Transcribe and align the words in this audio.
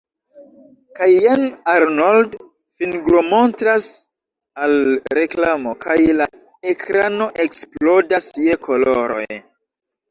Kaj 0.99 1.09
jen 1.25 1.43
Arnold 1.73 2.33
fingromontras 2.83 3.91
al 4.65 4.75
reklamo, 5.21 5.75
kaj 5.87 5.99
la 6.23 6.31
ekrano 6.75 7.31
eksplodas 7.47 8.37
je 8.49 8.63
koloroj. 8.69 9.25